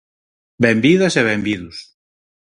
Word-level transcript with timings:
Benvidas 0.63 1.13
e 1.19 1.23
benvidos. 1.29 1.77